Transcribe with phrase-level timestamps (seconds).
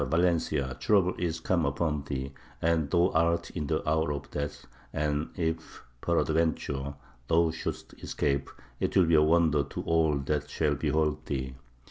[0.09, 0.75] Valencia!
[0.79, 5.83] trouble is come upon thee, and thou art in the hour of death; and if
[6.01, 6.95] peradventure
[7.27, 11.53] thou shouldst escape, it will be a wonder to all that shall behold thee.